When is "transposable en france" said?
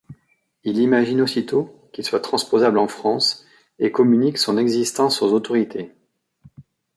2.21-3.45